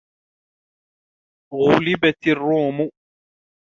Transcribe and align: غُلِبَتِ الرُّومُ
غُلِبَتِ 1.53 2.27
الرُّومُ 2.27 2.89